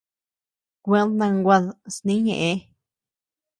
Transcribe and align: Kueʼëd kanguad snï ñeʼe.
Kueʼëd 0.83 1.09
kanguad 1.19 1.63
snï 1.95 2.13
ñeʼe. 2.25 2.51